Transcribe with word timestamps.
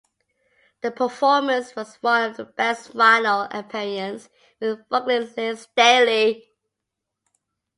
The 0.81 0.89
performance 0.89 1.75
was 1.75 1.97
one 1.97 2.23
of 2.31 2.37
the 2.37 2.45
band's 2.45 2.87
final 2.87 3.47
appearances 3.51 4.31
with 4.59 4.79
vocalist 4.89 5.37
Layne 5.37 5.55
Staley. 5.55 6.49